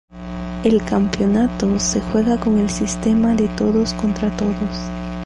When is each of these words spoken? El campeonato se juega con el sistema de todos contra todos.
El 0.63 0.83
campeonato 0.83 1.77
se 1.79 2.01
juega 2.01 2.35
con 2.39 2.57
el 2.57 2.71
sistema 2.71 3.35
de 3.35 3.47
todos 3.49 3.93
contra 3.93 4.35
todos. 4.35 4.75